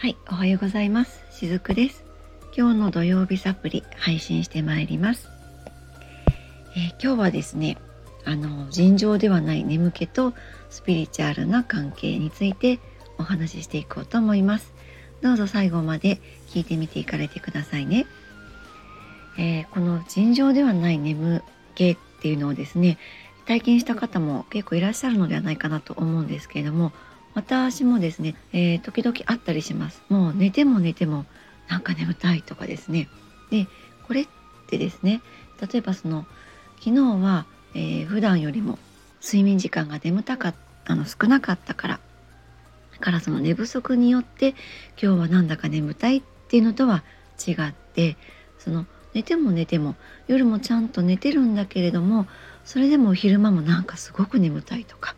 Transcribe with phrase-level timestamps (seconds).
[0.00, 1.22] はい、おはようございます。
[1.30, 2.06] しずくです。
[2.56, 5.28] 今日の土曜日サプリ配信してまいります。
[6.74, 7.76] えー、今日はですね、
[8.24, 10.32] あの尋常ではない眠気と
[10.70, 12.78] スピリチュアルな関係について
[13.18, 14.72] お話ししていこうと思います。
[15.20, 18.06] どうぞ最後まで聞いてみていかれてくださいね。
[19.36, 22.96] えー、この尋常ではない眠気っていうのをですね、
[23.44, 26.92] 体験した方も結構いらっしゃるのではないかなと思うんですけれども、
[27.34, 30.02] 私もですね、えー、時々あったりします。
[30.08, 31.26] もう寝ても寝ても
[31.68, 33.08] なんか眠たいとかですね。
[33.50, 33.66] で
[34.06, 34.26] これっ
[34.68, 35.22] てですね
[35.60, 36.26] 例えばその
[36.78, 38.78] 昨日は、えー、普段よりも
[39.22, 40.54] 睡眠時間が眠たか
[40.86, 42.00] あの少なかったから
[43.00, 44.50] からその寝不足によって
[45.00, 47.02] 今日はなんだか眠たいっていうのとは
[47.46, 48.16] 違って
[48.58, 49.96] その寝ても寝ても
[50.28, 52.26] 夜もちゃんと寝てるんだけれども
[52.64, 55.16] それでも昼間もなんかすごく眠たいとか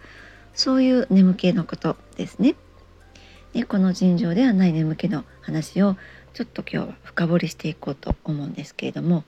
[0.55, 2.55] そういう眠気のことですね。
[3.53, 5.97] でこの尋常ではない眠気の話を
[6.33, 9.25] ちょっと今日は深掘りしていこうと思うんですけれども、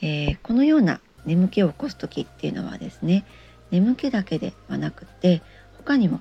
[0.00, 3.24] えー、このような眠気を起こす時っていうのはですね
[3.70, 5.42] 眠気だけではなくて
[5.76, 6.20] 他にも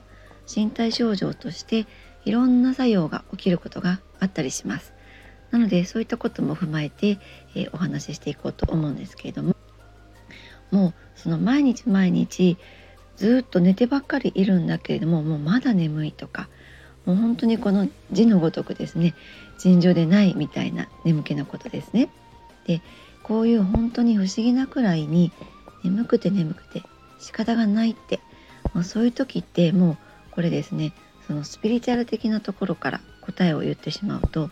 [0.54, 1.86] 身体症状として
[2.26, 4.94] いろんな作用が起きることがあったりします。
[5.52, 7.20] なのでそういったことも踏まえて、
[7.56, 9.56] えー、お話ししていこうと思うんですけれども
[10.72, 12.58] もうその毎日毎日
[13.18, 16.48] ずっと寝てばっかりいるんだけれどももうまだ眠いとか
[17.06, 19.16] もう本当にこの字のごとくですね
[19.58, 22.10] 尋常でないみたいな眠気のことですね。
[22.66, 22.82] で
[23.24, 25.32] こういう本当に不思議なくらいに
[25.84, 26.84] 眠くて眠くて
[27.20, 28.20] 仕方がないって
[28.74, 29.98] もうそういう時ってもう
[30.32, 30.94] これですね
[31.28, 34.50] そのスピリチュアル的なところから答えを言ってしまうと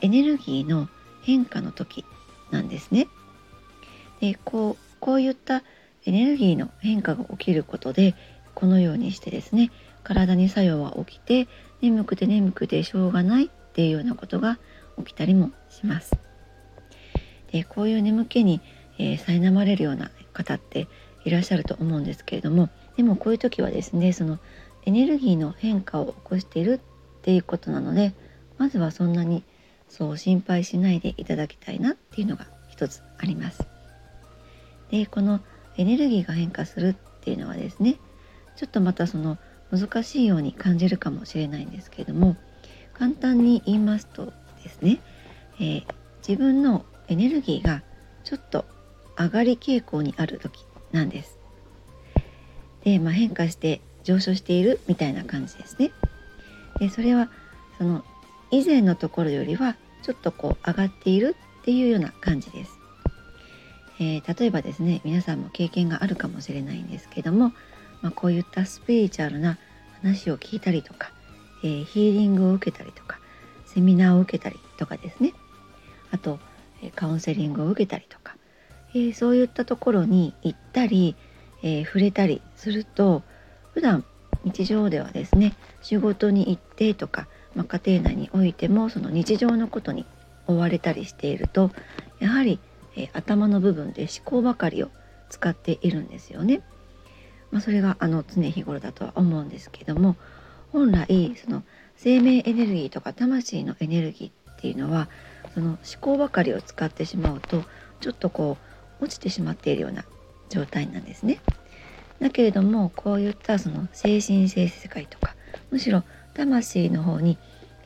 [0.00, 0.88] エネルギーの
[1.22, 2.04] 変化の時
[2.50, 3.08] なんですね。
[4.20, 5.62] でこうこういった
[6.06, 8.14] エネルギーの変化が起きることで
[8.54, 9.70] このようにしてですね
[10.02, 11.48] 体に作用は起きて
[11.82, 14.58] 眠くて眠くてしょうがないっていうようなことが
[14.98, 16.16] 起きたりもします。
[17.52, 18.60] でこういう眠気に、
[18.98, 20.88] えー、苛まれるような方って
[21.24, 24.38] いらっしゃると思うんですけれどもでもこういう時はですねその
[24.84, 26.80] エネルギーの変化を起こしている
[27.18, 28.14] っていうことなので
[28.58, 29.42] まずはそんなに
[29.88, 33.66] そう心配しないでいただきたいなっていうのが一つあります。
[34.90, 35.40] でこの
[35.76, 37.96] エネルギーが変化するっていうのはですね
[38.56, 39.38] ちょっとまたその
[39.70, 42.36] 難しいように感じるかもしれないんですけれども
[42.94, 44.32] 簡単に言いますと
[44.62, 45.00] ですね、
[45.60, 45.86] えー、
[46.26, 47.82] 自分のエネルギーが
[48.24, 48.64] ちょっと
[49.18, 51.38] 上がり傾向にある時なんです。
[52.84, 55.92] で、まあ、変化して上昇しているみたいな感じですね。
[56.78, 57.30] でそれは
[57.78, 58.04] その
[58.50, 62.75] 以前のところよりはちょっとこう上がっているっていうような感じです。
[63.98, 67.52] えー、例えばですね皆さんも経験があるかもしれないんですけども、
[68.02, 69.58] まあ、こういったスピリチュアルな
[70.02, 71.10] 話を聞いたりとか、
[71.62, 73.18] えー、ヒーリングを受けたりとか
[73.64, 75.34] セミナーを受けたりとかですね。
[76.10, 76.38] あと、
[76.94, 78.36] カウンセリングを受けたりとか、
[78.94, 81.16] えー、そういったところに行ったり、
[81.62, 83.22] え触れたりすると
[83.72, 84.04] 普段
[84.44, 90.06] 日常ではですね仕事に行ってとか、まあ、家庭内においてもその日常のことに
[90.46, 91.70] 追われたりしていると
[92.20, 92.60] やはり
[92.96, 94.90] え頭の部分で思考ばかりを
[95.28, 96.62] 使っているんですよね。
[97.50, 100.16] まあ、それがあの常日頃だとは思うんですけども
[100.72, 101.62] 本来その
[101.96, 105.08] 生命エネルギーとか魂のエネルギーっていうのは
[105.54, 107.62] その思考ばかりを使ってしまうと
[108.00, 108.56] ちょっとこ
[109.00, 110.04] う落ちてしまっているような
[110.48, 111.40] 状態なんですね。
[112.20, 115.36] だけれどもこういったその精神性世界とか
[115.70, 116.02] むしろ
[116.34, 117.38] 魂の方に、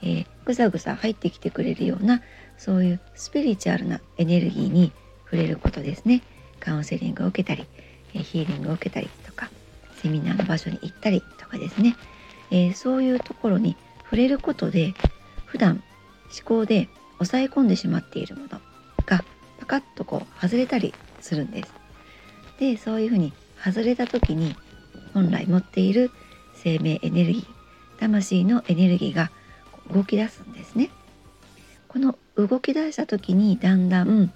[0.02, 2.22] えー、ぐさぐさ入ってきてくれるような
[2.56, 4.92] そういうスピリチュアルなエネルギーに
[5.30, 6.22] 触れることですね
[6.58, 7.66] カウンセリングを受けたり
[8.12, 9.50] ヒーリングを受けたりとか
[9.96, 11.96] セミナーの場所に行ったりとかですね、
[12.50, 14.94] えー、そういうところに触れることで
[15.46, 15.82] 普段
[16.36, 16.88] 思考で
[17.18, 18.48] 抑え込んでしまっているもの
[19.06, 19.24] が
[19.60, 21.72] パカッとこう外れたりするんです。
[22.58, 23.32] でそういうふうに
[23.62, 24.56] 外れた時に
[25.14, 26.10] 本来持っている
[26.54, 27.46] 生命エネルギー
[28.00, 29.30] 魂のエネルギーが
[29.92, 30.90] 動き出すんですね。
[31.88, 34.32] この動き出した時にだんだん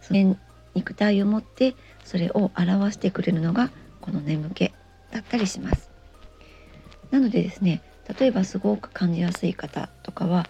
[0.00, 0.36] その
[0.74, 1.74] 肉体を持って
[2.04, 4.72] それを表してくれるのがこの眠気
[5.10, 5.90] だったりします。
[7.10, 7.82] なのでですね
[8.18, 10.46] 例えばすごく感じやすい方とかは、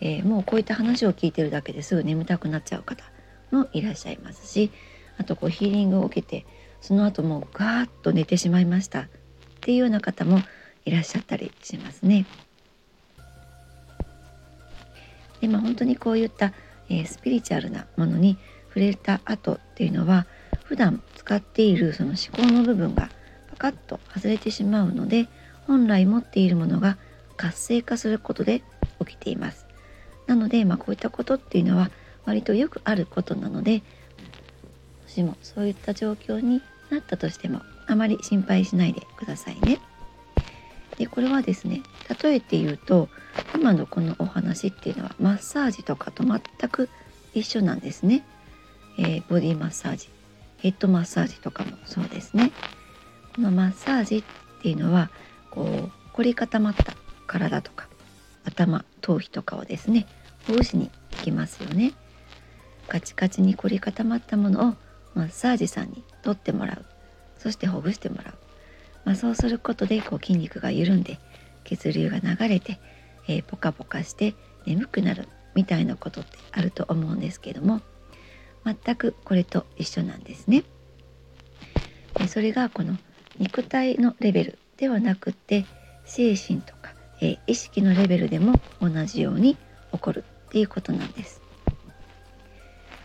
[0.00, 3.04] えー、もうこういった話を聞いてるだけですぐ眠たくなっちゃう方
[3.50, 4.70] もいらっしゃいますし
[5.18, 6.46] あとこうヒーリングを受けて
[6.80, 9.08] その後もうガーッと寝てしまいましたっ
[9.60, 10.40] ていうような方も
[10.84, 12.26] いらっしゃったりしますね。
[15.40, 16.52] でまあ本当にこういった、
[16.88, 18.38] えー、スピリチュアルなものに
[18.72, 20.26] 触れた後っていうのは
[20.64, 23.10] 普段使っているその思考の部分が
[23.50, 25.28] パカッと外れてしまうので
[25.66, 26.96] 本来持っているものが
[27.36, 28.62] 活性化することで
[29.00, 29.66] 起きています。
[30.26, 31.90] なので、まあ、こういったことっていうのは
[32.24, 33.82] 割とよくあることなのでも
[35.08, 39.78] しもそういった状況になったとしてもあまり心配しないでくださいね。
[40.96, 41.82] でこれはですね
[42.22, 43.08] 例えて言うと
[43.54, 46.40] 今のこのお話っていうのはマッサージとかと全
[46.70, 46.88] く
[47.34, 48.24] 一緒なんですね。
[48.98, 50.08] えー、ボディマッサージ
[50.58, 52.52] ヘッドマッサージとかもそうですね。
[53.34, 54.24] このマッサージっ
[54.62, 55.10] ていうのは
[55.50, 56.94] こう凝り固まった
[57.26, 57.88] 体とか
[58.44, 60.06] 頭頭皮とかをですね
[60.46, 61.94] ほぐしに行きますよね。
[62.88, 64.74] カチカチに凝り固まったものを
[65.14, 66.84] マッサージさんに取ってもらう
[67.38, 68.34] そしてほぐしてもらう、
[69.04, 71.18] まあ、そうすることでこう筋肉が緩んで
[71.64, 72.80] 血流が流れて、
[73.28, 74.34] えー、ポカポカして
[74.66, 77.80] 眠くなるみたいなことってあると思うんですけども
[78.64, 80.64] 全くこれと一緒なんですね。
[82.14, 82.96] でそれがこの
[83.38, 85.64] 肉体のレベルではなくって
[86.04, 89.56] 精神とか、えー、意識のレベルでも同じように
[89.92, 91.40] 起こるっていうことなんです。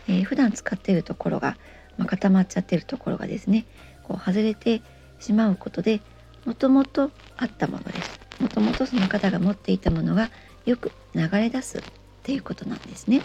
[0.07, 1.57] えー、普段使っているところが、
[1.97, 3.65] まあ、固まっちゃってるところがですね
[4.03, 4.81] こう外れて
[5.19, 6.01] しまうことで
[6.45, 10.29] もともとあったものですもともとその方が持っていたものが
[10.65, 11.81] よく流れ出すっ
[12.23, 13.21] ていうことなんですね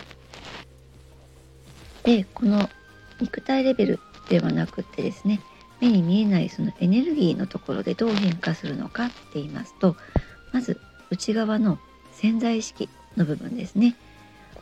[2.05, 2.69] でこの
[3.21, 5.41] 肉体レベルではなくってですね
[5.81, 9.97] 目に見えないそのエネルギーのところでどう変化するのかって言いますと
[10.53, 11.79] まず内側の
[12.13, 13.97] 潜在意識の部分ですね。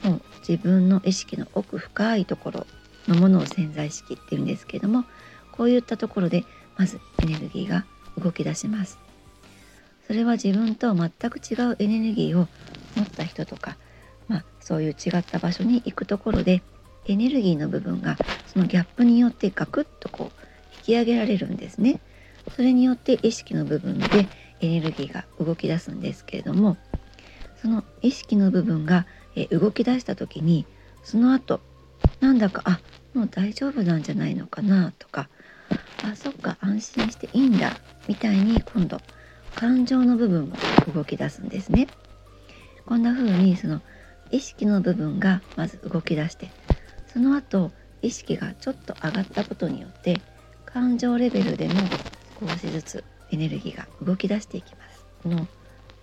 [0.02, 2.66] もう自分の意識の奥深いところ
[3.06, 5.04] のものを潜在意識っていうんですけども
[5.52, 6.44] こういったところで
[6.78, 7.84] まずエネルギーが
[8.19, 8.98] 動き出します。
[10.06, 12.48] それは自分と全く違うエネルギーを
[12.96, 13.76] 持った人とか、
[14.26, 16.62] まあ、そういう違った場所に行くところで
[17.11, 18.17] エネルギーの部分が
[18.47, 20.43] そのギャップによってガクッとこう
[20.79, 22.01] 引き上げられるんですね
[22.55, 24.29] それによって意識の部分で
[24.61, 26.77] エネルギーが動き出すんですけれども
[27.61, 30.67] その意識の部分がえ動き出した時に
[31.03, 31.61] その後
[32.21, 32.81] なんだかあ
[33.15, 35.29] もう大丈夫なんじゃないのかなとか
[36.05, 37.77] あそっか安心していいんだ
[38.07, 39.01] みたいに今度
[39.55, 40.57] 感情の部分も
[40.95, 41.89] 動き出すんですね。
[42.87, 43.83] こんな風にその
[44.31, 46.51] 意識の部分がまず動き出して
[47.12, 47.71] その後
[48.03, 50.21] 意識がちょっと上がったことによって
[50.65, 51.75] 感情レベルでも
[52.41, 55.05] 少しずつエネルギーが動き出していきます。
[55.23, 55.47] この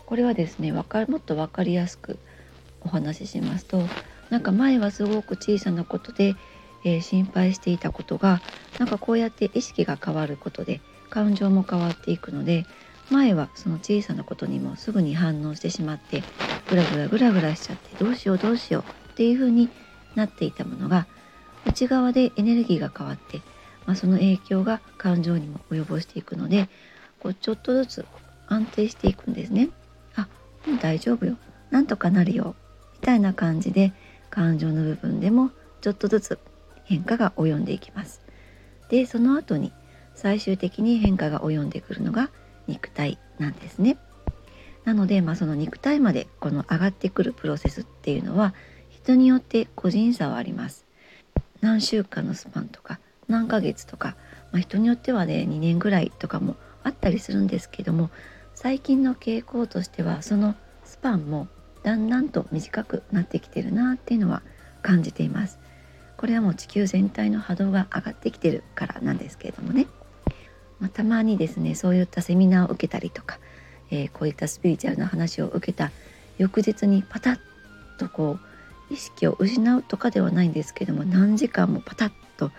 [0.05, 2.17] これはですねわかもっと分かりやすく
[2.81, 3.81] お話ししますと
[4.29, 6.35] なんか前はすごく小さなことで、
[6.85, 8.41] えー、心配していたことが
[8.79, 12.65] なんかこうやって意識が変わることで感情も変わっていくので
[13.09, 16.23] 前はその小さなことにもすぐに反応してしまって
[16.69, 19.69] グラグラグラグラしちゃってどうしようどうしようっていう風に
[20.17, 21.07] なっていたものが
[21.65, 23.41] 内側でエネルギーが変わって、
[23.85, 26.69] まあ、その影響が感情にも及ぼしていくので
[27.19, 28.05] こうちょっとずつ
[28.47, 29.69] 安定していくんですね。
[30.15, 30.27] あ
[30.65, 31.37] もう大丈夫よ
[31.71, 32.55] なんとかなるよ
[32.93, 33.93] みたいな感じで
[34.29, 36.39] 感情の部分でもちょっとずつ
[36.85, 38.21] 変化が及んでいきます。
[38.89, 39.73] でその後に
[40.15, 42.29] 最終的に変化が及んでくるのが
[42.67, 43.97] 肉体なんですね。
[44.85, 48.53] なので、まあ、その肉体までこの上がってくるプロセスっていうのは
[49.07, 50.85] 人によって個人差はあります。
[51.61, 52.99] 何週間のスパンとか
[53.29, 54.17] 何ヶ月とか、
[54.51, 58.09] まあ、人によってはね2年ぐらいとかもあったりするんですけども
[58.53, 61.47] 最近の傾向としてはそのスパンも
[61.83, 64.41] だんだんと短くなってきてるなっていうのは
[64.81, 65.57] 感じています
[66.17, 69.87] これはもう地球全体の波動が上がってきてるからなんですけれどもね、
[70.81, 73.39] まあ、たまにですねそういったセミナーを受けたりとか、
[73.89, 75.91] えー、こういったスピリチュアルな話を受けた
[76.37, 77.39] 翌日にパタッ
[77.97, 78.56] とこう
[78.89, 82.51] 意識を失うとかではないんですけども何時間もパタッと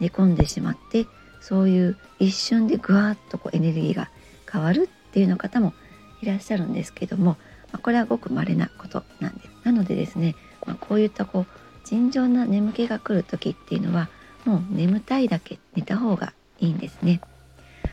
[0.00, 1.06] 寝込んでしまって
[1.40, 4.10] そういう一瞬でぐわっとこうエネルギーが
[4.50, 5.74] 変わるっていうの方も
[6.22, 7.36] いらっしゃるんですけども
[7.72, 9.50] まあ、これはごく稀なことなんです。
[9.64, 10.34] なのでですね、
[10.66, 11.46] まあ、こういったこう
[11.84, 14.08] 尋常な眠気が来る時っていうのは
[14.44, 17.20] もう眠たいだけ寝た方がいいんですね。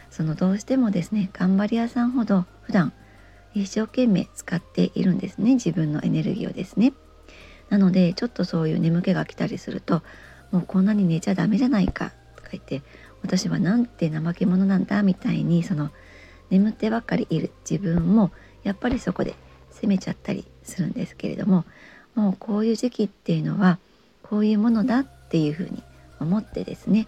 [0.09, 2.93] そのどうしてもですね頑張り屋さんほど普段
[3.55, 6.93] 一生懸命使っているんですね自分のエネルギーをですね。
[7.69, 10.01] なのでちょっとそういう眠気が来たりすると
[10.51, 12.81] もうこんなに寝ちゃダメじゃないかとか言って
[13.23, 15.89] 私はなんて怠け者なんだみたいにその
[16.49, 18.31] 眠ってばっかりいる自分も
[18.63, 19.35] やっぱりそこで
[19.71, 21.65] 責めちゃったりするんですけれども
[22.15, 23.79] もうこういう時期っていうのは
[24.21, 25.83] こういうものだっていうふうに
[26.19, 27.07] 思ってですね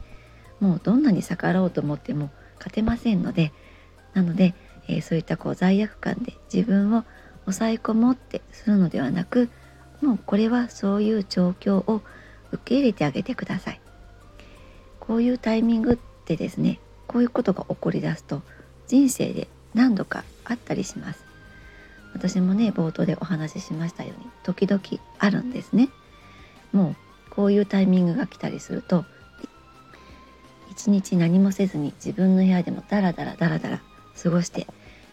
[0.59, 3.51] もうどんなに逆らおうと思っても勝てませんので
[4.13, 4.55] なので、
[4.87, 7.03] えー、そういったこう罪悪感で自分を
[7.45, 9.49] 抑え込もうってするのではなく
[10.05, 12.01] もうこれはそういう状況を
[12.51, 13.81] 受け入れてあげてください。
[14.99, 18.41] こういうタイミングってですねこういうことが起こりだすと
[18.87, 21.25] 人生で何度かあったりします。
[22.15, 24.81] 私もね冒頭でお話ししましたように時々
[25.19, 25.89] あるんですね
[26.71, 26.95] もう
[27.29, 29.03] こういうタイミングが来たりすると
[30.71, 33.81] 一日何もせずに自分の部屋でもダラダラダラダラ
[34.21, 34.65] 過ごして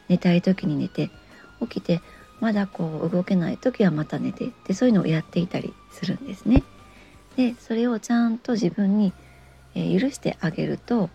[0.08, 1.10] 寝たい時に寝て
[1.60, 2.00] 起きて
[2.42, 6.64] まだこう動けない時はまた寝てでそういうのをやっていたりするんですね。
[7.36, 9.12] でそれをちゃんと自分に、
[9.76, 11.08] え、許してあげると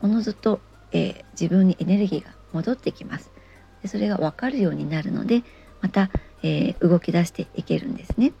[0.00, 0.60] おのずと、
[0.92, 3.32] えー、自分にエネルギーが戻ってきます。
[3.82, 5.42] でそれが分かるようになるので
[5.80, 6.08] また、
[6.44, 8.32] えー、動き出していけるんですね。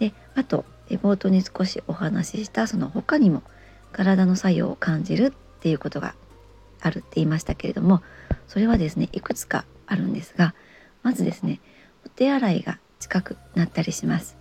[0.00, 3.44] であと冒頭に少しお話ししたその他にも
[3.92, 6.16] 体の作用を感じるっていうことが
[6.80, 8.02] あるって言いましたけれども
[8.48, 10.54] それはですねいくつかあるんですが
[11.02, 11.60] まずですね
[12.06, 14.36] お手洗いが近くなったりします。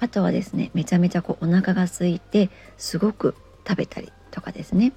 [0.00, 3.34] あとはですねめちゃめちゃこうお腹が空いてすごく
[3.66, 4.92] 食べたりとかですね。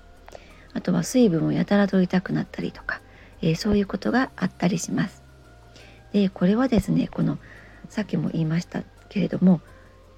[0.73, 3.01] あとは水分をやたらとりたくなったりとか、
[3.41, 5.21] えー、そういうことがあったりします。
[6.13, 7.37] でこれはですねこの
[7.89, 9.61] さっきも言いましたけれども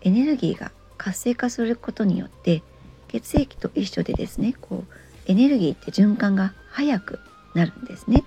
[0.02, 2.62] エネルギーが活性化することによって
[3.08, 4.94] 血液と一緒でですねこう
[5.28, 7.20] エネルギーって循環が早く
[7.54, 8.24] なるんですね。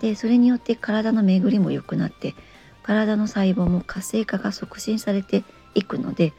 [0.00, 2.34] でそれによって体の巡りも良くなって
[2.82, 6.32] 体の細胞も活性化が促進されていくので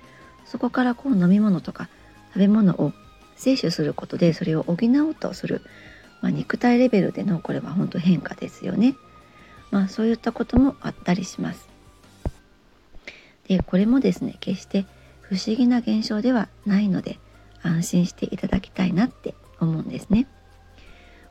[0.45, 1.89] そこからこう飲み物とか
[2.33, 2.93] 食べ物を
[3.35, 5.61] 摂取することでそれを補おうとする、
[6.21, 8.95] まあ、肉体レベルでのこれは本当変化ですよね。
[9.71, 11.69] まあそういったこともあったりします。
[13.47, 14.85] でこれもですね決して
[15.21, 17.19] 不思議な現象ではないので
[17.61, 20.27] 安心していただきたいなって思うんですね。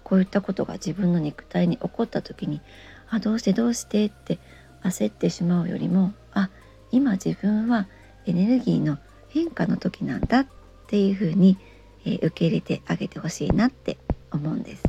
[0.09, 2.61] こういったことが自分の肉体に起こった時に
[3.11, 4.38] 「あどうしてどうして?」って
[4.83, 6.50] 焦ってしまうよりも「あ
[6.91, 7.88] 今自分は
[8.27, 8.99] エネルギーの
[9.29, 10.47] 変化の時なんだ」っ
[10.87, 11.59] ていうふうに、
[12.07, 13.99] えー、受け入れてあげてほしいなって
[14.31, 14.85] 思うんです。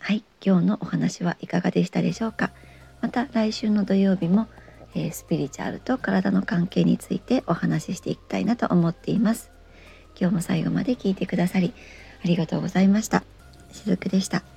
[0.00, 2.50] はい今日のお話はいかがでしたでしょうか？
[3.02, 4.48] また来週の土曜日も、
[4.94, 9.50] えー、スピリチュアルと体の関係についてお話ししていきたいなと思っています。
[10.18, 11.72] 今日も最後まで聞いてくださり
[12.24, 13.22] ありがとうございました。
[13.72, 14.51] しずくでした。